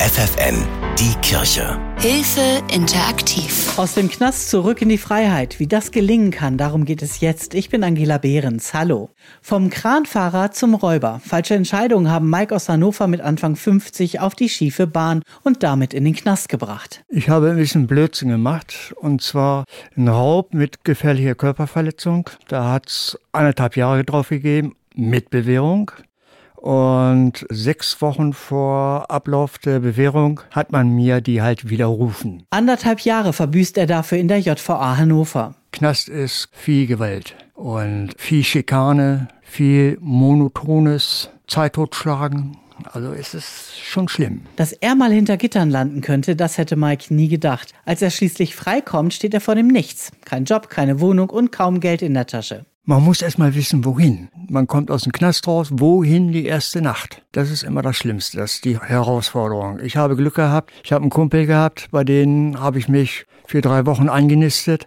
[0.00, 0.64] FFN,
[0.96, 1.76] die Kirche.
[1.98, 3.76] Hilfe interaktiv.
[3.76, 5.58] Aus dem Knast zurück in die Freiheit.
[5.58, 7.52] Wie das gelingen kann, darum geht es jetzt.
[7.52, 8.72] Ich bin Angela Behrens.
[8.72, 9.10] Hallo.
[9.42, 11.20] Vom Kranfahrer zum Räuber.
[11.24, 15.92] Falsche Entscheidungen haben Mike aus Hannover mit Anfang 50 auf die schiefe Bahn und damit
[15.92, 17.02] in den Knast gebracht.
[17.08, 18.94] Ich habe ein bisschen Blödsinn gemacht.
[19.00, 19.64] Und zwar
[19.96, 22.30] ein Raub mit gefährlicher Körperverletzung.
[22.46, 24.76] Da hat es anderthalb Jahre drauf gegeben.
[24.94, 25.90] Mit Bewährung.
[26.60, 32.42] Und sechs Wochen vor Ablauf der Bewährung hat man mir die halt widerrufen.
[32.50, 35.54] Anderthalb Jahre verbüßt er dafür in der JVA Hannover.
[35.70, 42.56] Knast ist viel Gewalt und viel Schikane, viel monotones Zeittotschlagen.
[42.92, 44.42] Also es ist schon schlimm.
[44.56, 47.72] Dass er mal hinter Gittern landen könnte, das hätte Mike nie gedacht.
[47.84, 50.12] Als er schließlich freikommt, steht er vor dem Nichts.
[50.24, 52.66] Kein Job, keine Wohnung und kaum Geld in der Tasche.
[52.90, 54.30] Man muss erst mal wissen, wohin.
[54.48, 57.22] Man kommt aus dem Knast raus, wohin die erste Nacht.
[57.32, 59.78] Das ist immer das Schlimmste, das ist die Herausforderung.
[59.80, 63.60] Ich habe Glück gehabt, ich habe einen Kumpel gehabt, bei denen habe ich mich für
[63.60, 64.86] drei Wochen eingenistet.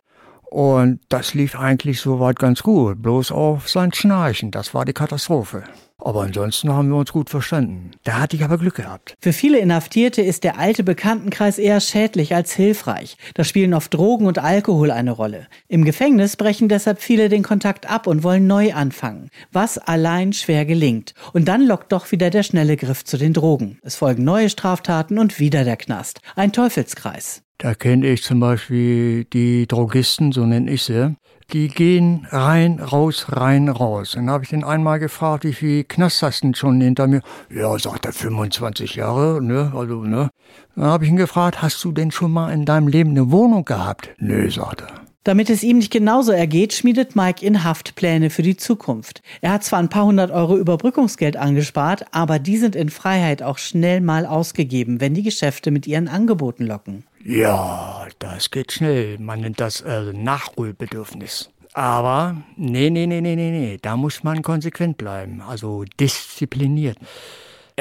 [0.50, 5.64] Und das lief eigentlich soweit ganz gut, bloß auf sein Schnarchen, das war die Katastrophe.
[6.02, 7.92] Aber ansonsten haben wir uns gut verstanden.
[8.04, 9.16] Da hatte ich aber Glück gehabt.
[9.22, 13.18] Für viele Inhaftierte ist der alte Bekanntenkreis eher schädlich als hilfreich.
[13.36, 15.48] Da spielen oft Drogen und Alkohol eine Rolle.
[15.68, 20.66] Im Gefängnis brechen deshalb viele den Kontakt ab und wollen neu anfangen, was allein schwer
[20.66, 21.14] gelingt.
[21.34, 23.78] Und dann lockt doch wieder der schnelle Griff zu den Drogen.
[23.84, 26.20] Es folgen neue Straftaten und wieder der Knast.
[26.36, 27.44] Ein Teufelskreis.
[27.60, 31.16] Da kenne ich zum Beispiel die Drogisten, so nenne ich sie.
[31.54, 34.14] Die gehen rein, raus, rein, raus.
[34.16, 37.22] Dann habe ich den einmal gefragt, wie viel Knast hast du schon hinter mir?
[37.50, 40.30] Ja, sagt er, 25 Jahre, ne, also, ne.
[40.78, 43.66] Dann habe ich ihn gefragt, hast du denn schon mal in deinem Leben eine Wohnung
[43.66, 44.12] gehabt?
[44.18, 45.01] Nö, sagt er.
[45.24, 49.22] Damit es ihm nicht genauso ergeht, schmiedet Mike in Haft Pläne für die Zukunft.
[49.42, 53.60] Er hat zwar ein paar hundert Euro Überbrückungsgeld angespart, aber die sind in Freiheit auch
[53.60, 57.04] schnell mal ausgegeben, wenn die Geschäfte mit ihren Angeboten locken.
[57.24, 59.20] Ja, das geht schnell.
[59.20, 61.52] Man nennt das äh, Nachholbedürfnis.
[61.74, 66.98] Aber nee, nee, nee, nee, nee, nee, da muss man konsequent bleiben, also diszipliniert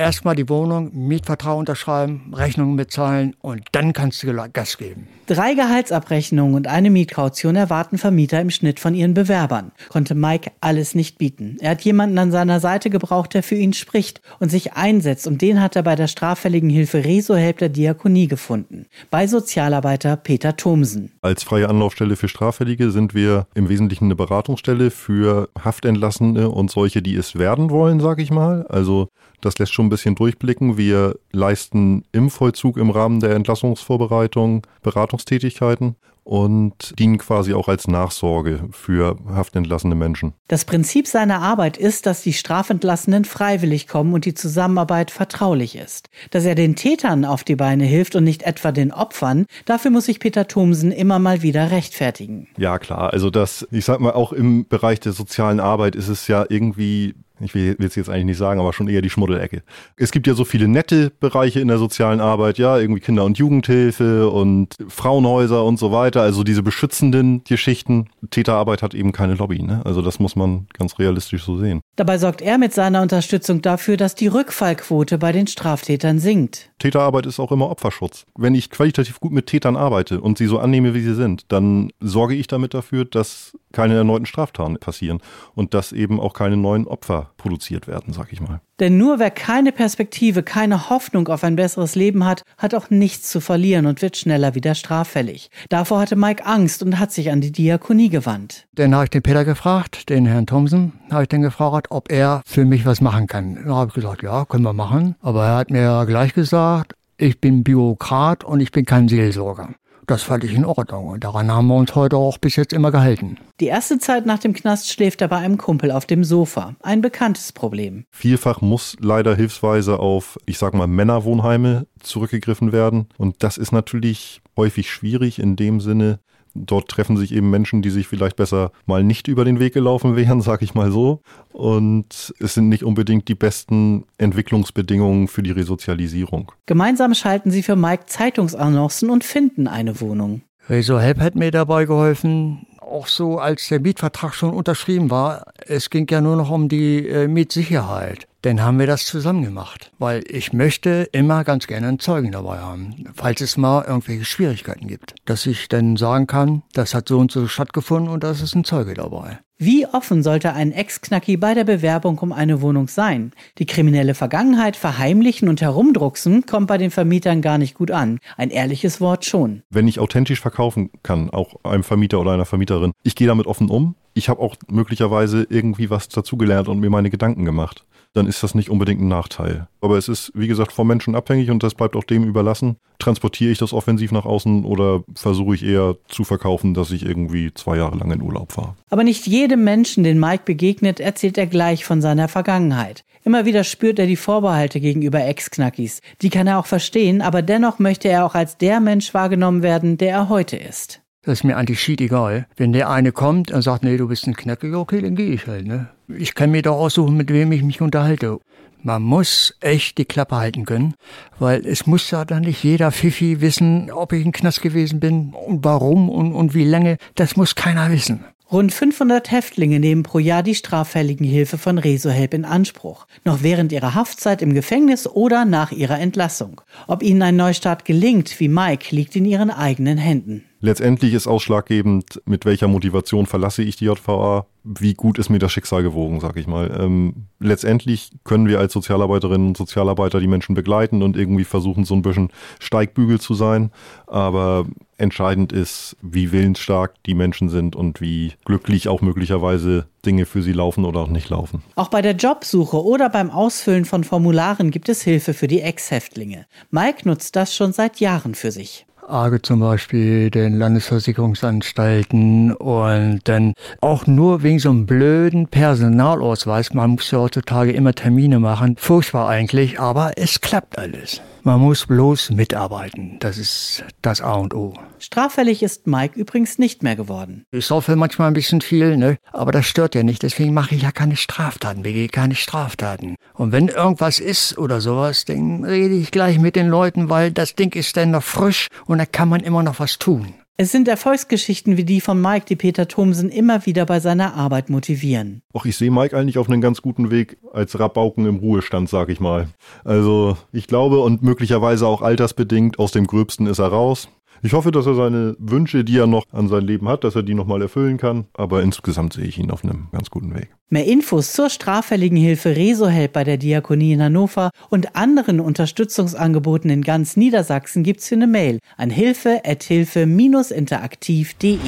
[0.00, 5.06] erstmal die Wohnung, Mietvertrag unterschreiben, Rechnungen bezahlen und dann kannst du Gas geben.
[5.26, 9.70] Drei Gehaltsabrechnungen und eine Mietkaution erwarten Vermieter im Schnitt von ihren Bewerbern.
[9.88, 11.56] Konnte Mike alles nicht bieten.
[11.60, 15.42] Er hat jemanden an seiner Seite gebraucht, der für ihn spricht und sich einsetzt und
[15.42, 18.86] den hat er bei der straffälligen Hilfe Resohelp der Diakonie gefunden.
[19.10, 21.12] Bei Sozialarbeiter Peter Thomsen.
[21.22, 27.02] Als freie Anlaufstelle für Straffällige sind wir im Wesentlichen eine Beratungsstelle für Haftentlassene und solche,
[27.02, 28.66] die es werden wollen, sag ich mal.
[28.68, 29.08] Also
[29.40, 30.78] das lässt schon ein bisschen durchblicken.
[30.78, 38.68] Wir leisten im Vollzug im Rahmen der Entlassungsvorbereitung Beratungstätigkeiten und dienen quasi auch als Nachsorge
[38.70, 40.34] für haftentlassene Menschen.
[40.48, 46.08] Das Prinzip seiner Arbeit ist, dass die Strafentlassenen freiwillig kommen und die Zusammenarbeit vertraulich ist.
[46.30, 50.04] Dass er den Tätern auf die Beine hilft und nicht etwa den Opfern, dafür muss
[50.04, 52.46] sich Peter Thomsen immer mal wieder rechtfertigen.
[52.56, 53.12] Ja, klar.
[53.12, 57.14] Also das, ich sag mal, auch im Bereich der sozialen Arbeit ist es ja irgendwie
[57.40, 59.62] ich will es jetzt eigentlich nicht sagen, aber schon eher die Schmuddelecke.
[59.96, 63.38] Es gibt ja so viele nette Bereiche in der sozialen Arbeit, ja, irgendwie Kinder- und
[63.38, 68.08] Jugendhilfe und Frauenhäuser und so weiter, also diese beschützenden Geschichten.
[68.30, 69.82] Täterarbeit hat eben keine Lobby, ne?
[69.84, 71.80] Also das muss man ganz realistisch so sehen.
[71.96, 76.70] Dabei sorgt er mit seiner Unterstützung dafür, dass die Rückfallquote bei den Straftätern sinkt.
[76.78, 78.24] Täterarbeit ist auch immer Opferschutz.
[78.36, 81.90] Wenn ich qualitativ gut mit Tätern arbeite und sie so annehme, wie sie sind, dann
[82.00, 85.20] sorge ich damit dafür, dass keine erneuten Straftaten passieren
[85.54, 88.60] und dass eben auch keine neuen Opfer produziert werden, sag ich mal.
[88.80, 93.30] Denn nur wer keine Perspektive, keine Hoffnung auf ein besseres Leben hat, hat auch nichts
[93.30, 95.50] zu verlieren und wird schneller wieder straffällig.
[95.68, 98.66] Davor hatte Mike Angst und hat sich an die Diakonie gewandt.
[98.74, 102.40] Dann habe ich den Peter gefragt, den Herrn Thomsen, habe ich den gefragt, ob er
[102.46, 103.56] für mich was machen kann.
[103.56, 105.14] Dann habe ich gesagt, ja, können wir machen.
[105.20, 109.74] Aber er hat mir gleich gesagt, ich bin Bürokrat und ich bin kein Seelsorger.
[110.06, 112.90] Das fand ich in Ordnung und daran haben wir uns heute auch bis jetzt immer
[112.90, 113.38] gehalten.
[113.60, 116.74] Die erste Zeit nach dem Knast schläft er bei einem Kumpel auf dem Sofa.
[116.80, 118.04] Ein bekanntes Problem.
[118.10, 123.06] Vielfach muss leider hilfsweise auf, ich sag mal, Männerwohnheime zurückgegriffen werden.
[123.16, 126.20] Und das ist natürlich häufig schwierig in dem Sinne,
[126.54, 130.16] Dort treffen sich eben Menschen, die sich vielleicht besser mal nicht über den Weg gelaufen
[130.16, 131.20] wären, sag ich mal so.
[131.52, 136.52] Und es sind nicht unbedingt die besten Entwicklungsbedingungen für die Resozialisierung.
[136.66, 140.42] Gemeinsam schalten sie für Mike Zeitungsannoncen und finden eine Wohnung.
[140.68, 145.52] Reso Help hat mir dabei geholfen, auch so, als der Mietvertrag schon unterschrieben war.
[145.66, 148.26] Es ging ja nur noch um die äh, Mietsicherheit.
[148.42, 149.92] Dann haben wir das zusammen gemacht.
[149.98, 154.86] Weil ich möchte immer ganz gerne einen Zeugen dabei haben, falls es mal irgendwelche Schwierigkeiten
[154.86, 155.14] gibt.
[155.24, 158.64] Dass ich dann sagen kann, das hat so und so stattgefunden und da ist ein
[158.64, 159.38] Zeuge dabei.
[159.62, 163.32] Wie offen sollte ein Ex-Knacki bei der Bewerbung um eine Wohnung sein?
[163.58, 168.20] Die kriminelle Vergangenheit verheimlichen und herumdrucksen kommt bei den Vermietern gar nicht gut an.
[168.38, 169.62] Ein ehrliches Wort schon.
[169.68, 173.68] Wenn ich authentisch verkaufen kann, auch einem Vermieter oder einer Vermieterin, ich gehe damit offen
[173.68, 173.96] um.
[174.14, 178.54] Ich habe auch möglicherweise irgendwie was dazugelernt und mir meine Gedanken gemacht dann ist das
[178.54, 179.68] nicht unbedingt ein Nachteil.
[179.80, 182.76] Aber es ist, wie gesagt, vom Menschen abhängig und das bleibt auch dem überlassen.
[182.98, 187.54] Transportiere ich das offensiv nach außen oder versuche ich eher zu verkaufen, dass ich irgendwie
[187.54, 188.74] zwei Jahre lang in Urlaub fahre?
[188.90, 193.04] Aber nicht jedem Menschen, den Mike begegnet, erzählt er gleich von seiner Vergangenheit.
[193.22, 196.00] Immer wieder spürt er die Vorbehalte gegenüber Ex-Knackis.
[196.22, 199.98] Die kann er auch verstehen, aber dennoch möchte er auch als der Mensch wahrgenommen werden,
[199.98, 201.02] der er heute ist.
[201.22, 202.46] Das ist mir eigentlich schied egal.
[202.56, 205.46] Wenn der eine kommt und sagt, nee, du bist ein Knackig, okay, dann gehe ich
[205.46, 205.88] halt, ne?
[206.08, 208.38] Ich kann mir doch aussuchen, mit wem ich mich unterhalte.
[208.82, 210.94] Man muss echt die Klappe halten können,
[211.38, 215.34] weil es muss ja dann nicht jeder Fifi wissen, ob ich ein Knast gewesen bin
[215.34, 216.96] und warum und, und wie lange.
[217.16, 218.24] Das muss keiner wissen.
[218.50, 223.72] Rund 500 Häftlinge nehmen pro Jahr die straffälligen Hilfe von Resohelp in Anspruch, noch während
[223.72, 226.62] ihrer Haftzeit im Gefängnis oder nach ihrer Entlassung.
[226.86, 230.46] Ob ihnen ein Neustart gelingt, wie Mike, liegt in ihren eigenen Händen.
[230.62, 235.52] Letztendlich ist ausschlaggebend, mit welcher Motivation verlasse ich die JVA, wie gut ist mir das
[235.52, 236.78] Schicksal gewogen, sag ich mal.
[236.78, 241.94] Ähm, letztendlich können wir als Sozialarbeiterinnen und Sozialarbeiter die Menschen begleiten und irgendwie versuchen, so
[241.94, 243.70] ein bisschen Steigbügel zu sein.
[244.06, 244.66] Aber
[244.98, 250.52] entscheidend ist, wie willensstark die Menschen sind und wie glücklich auch möglicherweise Dinge für sie
[250.52, 251.62] laufen oder auch nicht laufen.
[251.74, 256.46] Auch bei der Jobsuche oder beim Ausfüllen von Formularen gibt es Hilfe für die Ex-Häftlinge.
[256.70, 258.86] Mike nutzt das schon seit Jahren für sich.
[259.10, 266.72] AGE zum Beispiel, den Landesversicherungsanstalten und dann auch nur wegen so einem blöden Personalausweis.
[266.74, 268.76] Man muss ja heutzutage immer Termine machen.
[268.78, 271.20] Furchtbar eigentlich, aber es klappt alles.
[271.42, 273.16] Man muss bloß mitarbeiten.
[273.20, 274.74] Das ist das A und O.
[274.98, 277.46] Straffällig ist Mike übrigens nicht mehr geworden.
[277.50, 279.16] Ich saufe manchmal ein bisschen viel, ne?
[279.32, 280.22] aber das stört ja nicht.
[280.22, 283.16] Deswegen mache ich ja keine Straftaten, begehe keine Straftaten.
[283.32, 287.54] Und wenn irgendwas ist oder sowas, dann rede ich gleich mit den Leuten, weil das
[287.54, 290.34] Ding ist dann noch frisch und da kann man immer noch was tun.
[290.58, 294.68] Es sind Erfolgsgeschichten wie die von Mike, die Peter Thomsen immer wieder bei seiner Arbeit
[294.68, 295.40] motivieren.
[295.54, 299.08] Och, ich sehe Mike eigentlich auf einem ganz guten Weg als Rabauken im Ruhestand, sag
[299.08, 299.48] ich mal.
[299.84, 304.10] Also, ich glaube und möglicherweise auch altersbedingt, aus dem Gröbsten ist er raus.
[304.42, 307.22] Ich hoffe, dass er seine Wünsche, die er noch an sein Leben hat, dass er
[307.22, 308.24] die nochmal erfüllen kann.
[308.32, 310.48] Aber insgesamt sehe ich ihn auf einem ganz guten Weg.
[310.68, 316.82] Mehr Infos zur straffälligen Hilfe Resohelp bei der Diakonie in Hannover und anderen Unterstützungsangeboten in
[316.82, 321.58] ganz Niedersachsen gibt's für eine Mail an hilfe-interaktiv.de.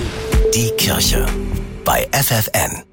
[0.55, 1.27] Die Kirche
[1.85, 2.92] bei FFN.